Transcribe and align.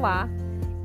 Olá, 0.00 0.26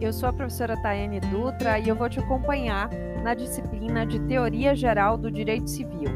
eu 0.01 0.11
sou 0.11 0.27
a 0.27 0.33
professora 0.33 0.75
Tayane 0.75 1.21
Dutra 1.21 1.79
e 1.79 1.87
eu 1.87 1.95
vou 1.95 2.09
te 2.09 2.19
acompanhar 2.19 2.89
na 3.23 3.33
disciplina 3.33 4.05
de 4.05 4.19
Teoria 4.19 4.75
Geral 4.75 5.17
do 5.17 5.31
Direito 5.31 5.69
Civil. 5.69 6.09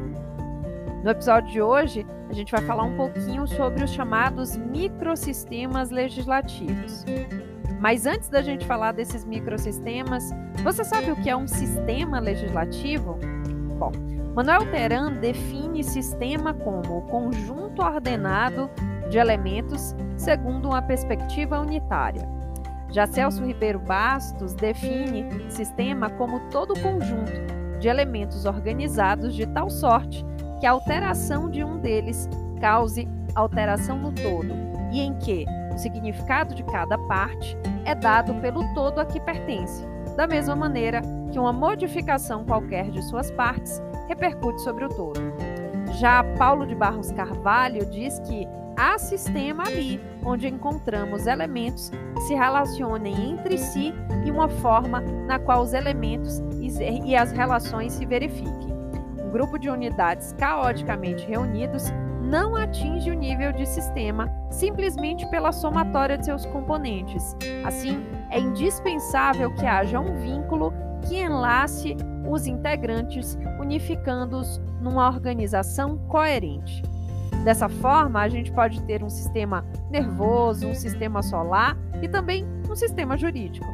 No 1.01 1.09
episódio 1.09 1.49
de 1.49 1.61
hoje, 1.61 2.05
a 2.29 2.33
gente 2.33 2.51
vai 2.51 2.61
falar 2.61 2.83
um 2.83 2.97
pouquinho 2.97 3.47
sobre 3.47 3.85
os 3.85 3.91
chamados 3.91 4.57
microsistemas 4.57 5.91
legislativos. 5.91 7.05
Mas 7.79 8.05
antes 8.05 8.27
da 8.27 8.41
gente 8.41 8.65
falar 8.65 8.91
desses 8.91 9.23
microsistemas, 9.23 10.31
você 10.61 10.83
sabe 10.83 11.09
o 11.09 11.15
que 11.15 11.29
é 11.29 11.37
um 11.37 11.47
sistema 11.47 12.19
legislativo? 12.19 13.17
Bom, 13.79 13.93
Manuel 14.35 14.69
Teran 14.71 15.13
define 15.13 15.85
sistema 15.85 16.53
como 16.53 16.97
o 16.97 17.01
conjunto 17.03 17.81
ordenado 17.81 18.69
de 19.09 19.17
elementos 19.17 19.95
segundo 20.17 20.67
uma 20.67 20.81
perspectiva 20.81 21.61
unitária. 21.61 22.38
Já 22.91 23.05
Celso 23.05 23.43
Ribeiro 23.43 23.79
Bastos 23.79 24.53
define 24.53 25.25
sistema 25.49 26.09
como 26.09 26.39
todo 26.49 26.79
conjunto 26.79 27.79
de 27.79 27.87
elementos 27.87 28.45
organizados 28.45 29.35
de 29.35 29.45
tal 29.47 29.69
sorte 29.69 30.25
que 30.59 30.65
a 30.65 30.71
alteração 30.71 31.49
de 31.49 31.63
um 31.63 31.77
deles 31.77 32.27
cause 32.59 33.07
alteração 33.35 33.97
no 33.97 34.11
todo, 34.11 34.53
e 34.91 34.99
em 34.99 35.13
que 35.19 35.45
o 35.73 35.77
significado 35.77 36.53
de 36.53 36.63
cada 36.63 36.97
parte 36.97 37.55
é 37.85 37.95
dado 37.95 38.33
pelo 38.35 38.63
todo 38.73 38.99
a 38.99 39.05
que 39.05 39.19
pertence, 39.19 39.85
da 40.17 40.27
mesma 40.27 40.55
maneira 40.55 41.01
que 41.31 41.39
uma 41.39 41.53
modificação 41.53 42.43
qualquer 42.43 42.89
de 42.89 43.01
suas 43.03 43.31
partes 43.31 43.81
repercute 44.07 44.61
sobre 44.61 44.85
o 44.85 44.89
todo. 44.89 45.21
Já 45.99 46.23
Paulo 46.37 46.65
de 46.65 46.75
Barros 46.75 47.11
Carvalho 47.11 47.85
diz 47.85 48.19
que 48.19 48.47
há 48.79 48.97
sistema 48.97 49.63
ali, 49.63 49.99
onde 50.23 50.47
encontramos 50.47 51.27
elementos 51.27 51.91
que 52.15 52.21
se 52.21 52.33
relacionem 52.33 53.31
entre 53.31 53.57
si 53.57 53.93
e 54.25 54.31
uma 54.31 54.47
forma 54.47 55.01
na 55.01 55.37
qual 55.37 55.61
os 55.61 55.73
elementos 55.73 56.41
e 57.05 57.15
as 57.15 57.33
relações 57.33 57.91
se 57.93 58.05
verifiquem. 58.05 58.73
Um 59.21 59.29
grupo 59.31 59.59
de 59.59 59.69
unidades 59.69 60.33
caoticamente 60.37 61.27
reunidos 61.27 61.83
não 62.21 62.55
atinge 62.55 63.11
o 63.11 63.13
nível 63.13 63.51
de 63.51 63.65
sistema 63.65 64.31
simplesmente 64.49 65.29
pela 65.29 65.51
somatória 65.51 66.17
de 66.17 66.25
seus 66.25 66.45
componentes. 66.45 67.35
Assim, 67.65 68.01
é 68.29 68.39
indispensável 68.39 69.53
que 69.55 69.65
haja 69.65 69.99
um 69.99 70.15
vínculo 70.21 70.73
que 71.07 71.17
enlace 71.17 71.97
os 72.29 72.47
integrantes, 72.47 73.37
unificando-os 73.59 74.61
numa 74.79 75.07
organização 75.07 75.97
coerente. 76.07 76.81
Dessa 77.49 77.67
forma, 77.67 78.21
a 78.21 78.29
gente 78.29 78.51
pode 78.51 78.79
ter 78.83 79.03
um 79.03 79.09
sistema 79.09 79.65
nervoso, 79.89 80.67
um 80.67 80.75
sistema 80.75 81.23
solar 81.23 81.75
e 81.99 82.07
também 82.07 82.45
um 82.69 82.75
sistema 82.75 83.17
jurídico. 83.17 83.65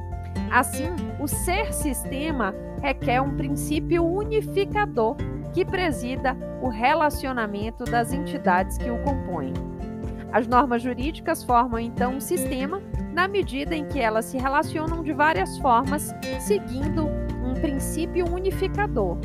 Assim, 0.49 0.87
o 1.19 1.27
ser 1.27 1.73
sistema 1.73 2.55
requer 2.81 3.19
um 3.19 3.35
princípio 3.35 4.05
unificador 4.05 5.17
que 5.53 5.65
presida 5.65 6.37
o 6.61 6.69
relacionamento 6.69 7.83
das 7.83 8.13
entidades 8.13 8.77
que 8.77 8.89
o 8.89 8.97
compõem. 9.03 9.51
As 10.31 10.47
normas 10.47 10.81
jurídicas 10.81 11.43
formam 11.43 11.77
então 11.77 12.15
um 12.15 12.21
sistema 12.21 12.81
na 13.11 13.27
medida 13.27 13.75
em 13.75 13.85
que 13.89 13.99
elas 13.99 14.23
se 14.23 14.37
relacionam 14.37 15.03
de 15.03 15.11
várias 15.11 15.57
formas, 15.57 16.15
seguindo 16.39 17.07
um 17.43 17.53
princípio 17.55 18.25
unificador, 18.33 19.17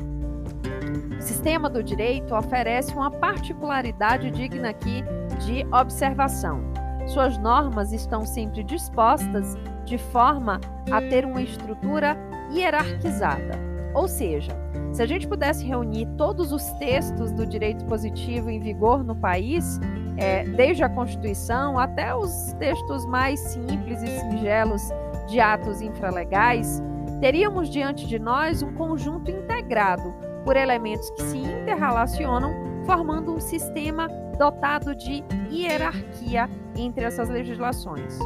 o 1.21 1.23
sistema 1.23 1.69
do 1.69 1.83
direito 1.83 2.35
oferece 2.35 2.95
uma 2.95 3.11
particularidade 3.11 4.31
digna 4.31 4.71
aqui 4.71 5.05
de 5.45 5.67
observação. 5.71 6.63
Suas 7.09 7.37
normas 7.37 7.93
estão 7.93 8.25
sempre 8.25 8.65
dispostas 8.65 9.55
de 9.85 9.99
forma 9.99 10.59
a 10.91 11.03
ter 11.03 11.27
uma 11.27 11.43
estrutura 11.43 12.17
hierarquizada. 12.51 13.53
Ou 13.95 14.09
seja, 14.09 14.53
se 14.95 15.03
a 15.03 15.07
gente 15.07 15.29
pudesse 15.29 15.67
reunir 15.67 16.07
todos 16.17 16.53
os 16.53 16.65
textos 16.79 17.33
do 17.33 17.45
direito 17.45 17.85
positivo 17.85 18.49
em 18.49 18.59
vigor 18.59 19.05
no 19.05 19.15
país, 19.15 19.79
é, 20.17 20.45
desde 20.45 20.83
a 20.85 20.89
Constituição 20.89 21.79
até 21.79 22.15
os 22.15 22.55
textos 22.59 23.05
mais 23.05 23.39
simples 23.41 24.03
e 24.03 24.21
singelos 24.21 24.89
de 25.29 25.39
atos 25.39 25.83
infralegais, 25.83 26.83
teríamos 27.21 27.69
diante 27.69 28.07
de 28.07 28.19
nós 28.19 28.63
um 28.63 28.73
conjunto 28.73 29.31
integrado 29.31 30.30
por 30.45 30.57
elementos 30.57 31.11
que 31.11 31.23
se 31.23 31.39
interrelacionam, 31.39 32.53
formando 32.85 33.33
um 33.33 33.41
sistema 33.41 34.09
dotado 34.39 34.95
de 34.95 35.23
hierarquia 35.51 36.49
entre 36.77 37.05
essas 37.05 37.29
legislações. 37.29 38.19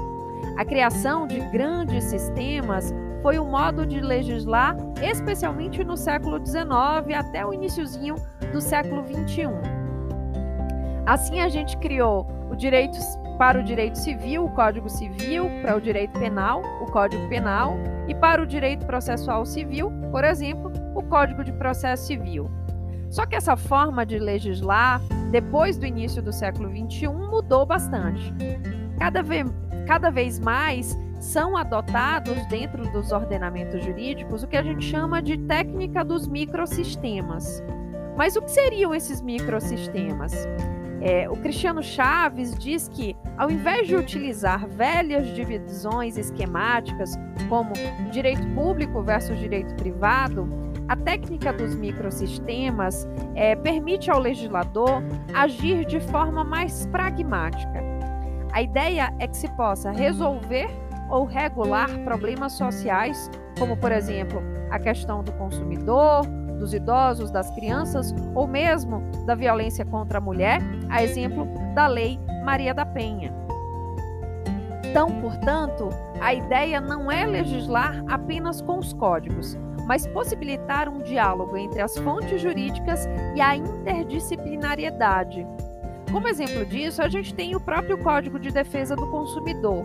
A 0.56 0.64
criação 0.64 1.26
de 1.26 1.40
grandes 1.50 2.04
sistemas 2.04 2.94
foi 3.22 3.38
o 3.38 3.44
modo 3.44 3.84
de 3.86 4.00
legislar, 4.00 4.76
especialmente 5.02 5.82
no 5.82 5.96
século 5.96 6.44
XIX 6.44 7.16
até 7.16 7.44
o 7.44 7.52
iníciozinho 7.52 8.14
do 8.52 8.60
século 8.60 9.02
XXI. 9.02 9.48
Assim, 11.06 11.40
a 11.40 11.48
gente 11.48 11.76
criou 11.78 12.26
o 12.50 12.54
direito 12.54 12.96
para 13.38 13.58
o 13.58 13.62
direito 13.62 13.98
civil, 13.98 14.44
o 14.44 14.50
Código 14.50 14.88
Civil, 14.88 15.48
para 15.62 15.76
o 15.76 15.80
direito 15.80 16.18
penal, 16.18 16.62
o 16.80 16.86
Código 16.86 17.28
Penal, 17.28 17.76
e 18.08 18.14
para 18.14 18.42
o 18.42 18.46
direito 18.46 18.86
processual 18.86 19.44
civil, 19.44 19.92
por 20.10 20.24
exemplo, 20.24 20.72
o 20.94 21.02
Código 21.02 21.42
de 21.42 21.52
Processo 21.52 22.06
Civil. 22.06 22.50
Só 23.10 23.26
que 23.26 23.36
essa 23.36 23.56
forma 23.56 24.04
de 24.04 24.18
legislar, 24.18 25.00
depois 25.30 25.76
do 25.76 25.86
início 25.86 26.22
do 26.22 26.32
século 26.32 26.68
XXI, 26.68 27.08
mudou 27.08 27.64
bastante. 27.64 28.32
Cada, 28.98 29.22
ve 29.22 29.44
cada 29.86 30.10
vez 30.10 30.38
mais 30.38 30.96
são 31.20 31.56
adotados 31.56 32.44
dentro 32.46 32.82
dos 32.92 33.12
ordenamentos 33.12 33.82
jurídicos 33.84 34.42
o 34.42 34.48
que 34.48 34.56
a 34.56 34.62
gente 34.62 34.84
chama 34.84 35.22
de 35.22 35.38
técnica 35.38 36.04
dos 36.04 36.28
microsistemas. 36.28 37.62
Mas 38.16 38.36
o 38.36 38.42
que 38.42 38.50
seriam 38.50 38.94
esses 38.94 39.20
microsistemas? 39.20 40.32
É, 41.04 41.28
o 41.28 41.36
Cristiano 41.36 41.82
Chaves 41.82 42.56
diz 42.56 42.88
que, 42.88 43.14
ao 43.36 43.50
invés 43.50 43.86
de 43.86 43.94
utilizar 43.94 44.66
velhas 44.66 45.26
divisões 45.34 46.16
esquemáticas, 46.16 47.14
como 47.50 47.74
direito 48.10 48.46
público 48.54 49.02
versus 49.02 49.38
direito 49.38 49.74
privado, 49.74 50.48
a 50.88 50.96
técnica 50.96 51.52
dos 51.52 51.76
microsistemas 51.76 53.06
é, 53.34 53.54
permite 53.54 54.10
ao 54.10 54.18
legislador 54.18 55.02
agir 55.34 55.84
de 55.84 56.00
forma 56.00 56.42
mais 56.42 56.86
pragmática. 56.86 57.84
A 58.52 58.62
ideia 58.62 59.14
é 59.18 59.28
que 59.28 59.36
se 59.36 59.48
possa 59.56 59.90
resolver 59.90 60.70
ou 61.10 61.26
regular 61.26 61.90
problemas 62.04 62.54
sociais, 62.54 63.30
como, 63.58 63.76
por 63.76 63.92
exemplo, 63.92 64.42
a 64.70 64.78
questão 64.78 65.22
do 65.22 65.32
consumidor, 65.32 66.22
dos 66.64 66.72
idosos, 66.72 67.30
das 67.30 67.50
crianças 67.50 68.14
ou 68.34 68.46
mesmo 68.46 69.02
da 69.26 69.34
violência 69.34 69.84
contra 69.84 70.16
a 70.16 70.20
mulher, 70.20 70.62
a 70.88 71.02
exemplo 71.02 71.46
da 71.74 71.86
Lei 71.86 72.18
Maria 72.42 72.72
da 72.72 72.86
Penha. 72.86 73.34
Então, 74.86 75.20
portanto, 75.20 75.90
a 76.22 76.32
ideia 76.32 76.80
não 76.80 77.12
é 77.12 77.26
legislar 77.26 78.02
apenas 78.08 78.62
com 78.62 78.78
os 78.78 78.94
códigos, 78.94 79.58
mas 79.86 80.06
possibilitar 80.06 80.88
um 80.88 81.00
diálogo 81.00 81.54
entre 81.54 81.82
as 81.82 81.98
fontes 81.98 82.40
jurídicas 82.40 83.06
e 83.34 83.40
a 83.42 83.54
interdisciplinariedade. 83.54 85.46
Como 86.10 86.28
exemplo 86.28 86.64
disso, 86.64 87.02
a 87.02 87.08
gente 87.08 87.34
tem 87.34 87.54
o 87.54 87.60
próprio 87.60 87.98
Código 87.98 88.38
de 88.38 88.50
Defesa 88.50 88.96
do 88.96 89.10
Consumidor, 89.10 89.84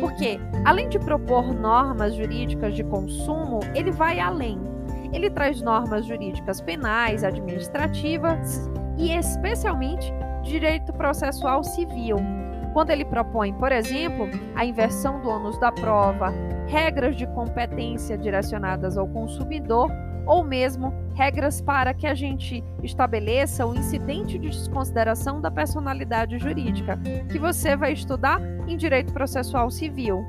porque, 0.00 0.40
além 0.64 0.88
de 0.88 0.98
propor 0.98 1.54
normas 1.54 2.14
jurídicas 2.14 2.74
de 2.74 2.82
consumo, 2.82 3.60
ele 3.74 3.92
vai 3.92 4.18
além. 4.18 4.75
Ele 5.12 5.30
traz 5.30 5.60
normas 5.60 6.06
jurídicas 6.06 6.60
penais, 6.60 7.24
administrativas 7.24 8.70
e, 8.96 9.12
especialmente, 9.12 10.12
direito 10.42 10.92
processual 10.92 11.62
civil, 11.64 12.16
quando 12.72 12.90
ele 12.90 13.04
propõe, 13.04 13.52
por 13.54 13.72
exemplo, 13.72 14.28
a 14.54 14.64
inversão 14.64 15.20
do 15.20 15.28
ônus 15.28 15.58
da 15.58 15.72
prova, 15.72 16.32
regras 16.66 17.16
de 17.16 17.26
competência 17.28 18.18
direcionadas 18.18 18.98
ao 18.98 19.08
consumidor 19.08 19.90
ou 20.26 20.42
mesmo 20.44 20.92
regras 21.14 21.60
para 21.60 21.94
que 21.94 22.06
a 22.06 22.14
gente 22.14 22.62
estabeleça 22.82 23.64
o 23.64 23.74
incidente 23.74 24.38
de 24.38 24.50
desconsideração 24.50 25.40
da 25.40 25.50
personalidade 25.50 26.38
jurídica, 26.38 26.98
que 27.30 27.38
você 27.38 27.76
vai 27.76 27.92
estudar 27.92 28.40
em 28.66 28.76
direito 28.76 29.12
processual 29.12 29.70
civil. 29.70 30.26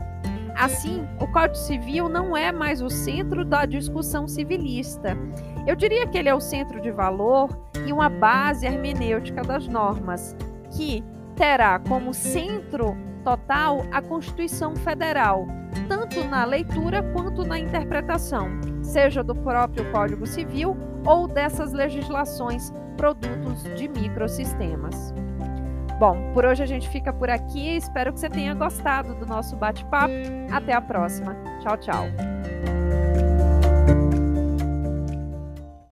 Assim, 0.58 1.08
o 1.22 1.28
Código 1.28 1.56
Civil 1.56 2.10
não 2.10 2.36
é 2.36 2.52
mais 2.52 2.82
o 2.82 2.90
centro 2.90 3.46
da 3.46 3.66
discussão 3.66 4.28
civilista. 4.28 5.16
Eu 5.68 5.76
diria 5.76 6.08
que 6.08 6.18
ele 6.18 6.30
é 6.30 6.34
o 6.34 6.40
centro 6.40 6.82
de 6.82 6.90
valor 6.90 7.50
e 7.86 7.94
uma 7.94 8.10
base 8.10 8.66
hermenêutica 8.66 9.44
das 9.44 9.68
normas, 9.68 10.36
que 10.72 11.04
terá 11.36 11.78
como 11.78 12.12
centro 12.12 12.98
total 13.24 13.86
a 13.92 14.02
Constituição 14.02 14.76
Federal, 14.76 15.48
tanto 15.88 16.24
na 16.24 16.44
leitura 16.44 17.04
quanto 17.14 17.46
na 17.46 17.60
interpretação, 17.60 18.50
seja 18.82 19.24
do 19.24 19.36
próprio 19.36 19.92
Código 19.92 20.26
Civil 20.26 20.76
ou 21.06 21.28
dessas 21.28 21.72
legislações 21.72 22.72
produtos 22.96 23.64
de 23.76 23.88
microsistemas. 23.88 25.14
Bom, 26.00 26.32
por 26.32 26.46
hoje 26.46 26.62
a 26.62 26.66
gente 26.66 26.88
fica 26.88 27.12
por 27.12 27.30
aqui. 27.30 27.76
Espero 27.76 28.14
que 28.14 28.20
você 28.20 28.30
tenha 28.30 28.54
gostado 28.54 29.16
do 29.16 29.26
nosso 29.26 29.56
bate-papo. 29.56 30.14
Até 30.52 30.74
a 30.74 30.82
próxima. 30.82 31.36
Tchau, 31.62 31.78
tchau. 31.78 32.77